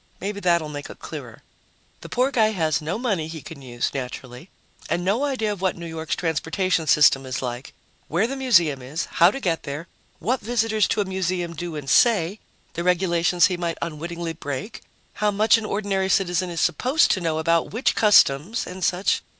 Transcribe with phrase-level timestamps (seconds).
[0.19, 1.43] Maybe that'll make it clearer.
[1.99, 4.49] The poor guy has no money he can use, naturally,
[4.89, 7.71] and no idea of what New York's transportation system is like,
[8.07, 9.87] where the museum is, how to get there,
[10.17, 12.39] what visitors to a museum do and say,
[12.73, 14.81] the regulations he might unwittingly break,
[15.21, 19.21] how much an ordinary citizen is supposed to know about which customs and such.